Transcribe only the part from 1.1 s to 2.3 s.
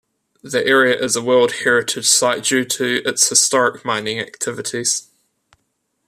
a World Heritage